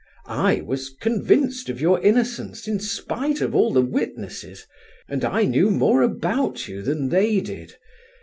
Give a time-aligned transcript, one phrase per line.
[0.25, 4.65] I was convinced of your innocence in spite of all the witnesses,
[5.07, 7.75] and I knew more about you than they did.